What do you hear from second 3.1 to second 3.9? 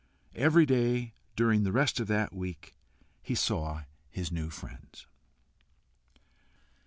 he saw